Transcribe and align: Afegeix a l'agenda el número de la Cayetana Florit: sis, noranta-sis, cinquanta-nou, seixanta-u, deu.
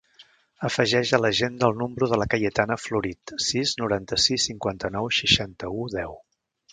Afegeix 0.67 1.09
a 1.17 1.19
l'agenda 1.23 1.67
el 1.67 1.75
número 1.81 2.09
de 2.13 2.19
la 2.21 2.27
Cayetana 2.33 2.77
Florit: 2.85 3.33
sis, 3.49 3.75
noranta-sis, 3.83 4.47
cinquanta-nou, 4.51 5.11
seixanta-u, 5.23 5.85
deu. 5.99 6.17